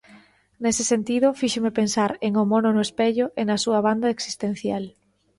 [0.63, 4.83] Nese sentido, fíxome pensar en O mono no espello e na súa banda existencial.